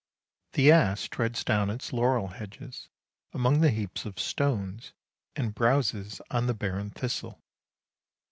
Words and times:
The 0.53 0.71
ass 0.71 1.07
treads 1.07 1.43
down 1.43 1.69
its 1.69 1.93
laurel 1.93 2.29
hedges 2.29 2.89
among 3.33 3.61
the 3.61 3.69
heaps 3.69 4.03
of 4.03 4.17
stones, 4.19 4.93
and 5.35 5.53
browses 5.53 6.19
on 6.31 6.47
the 6.47 6.55
barren 6.55 6.89
thistle. 6.89 7.39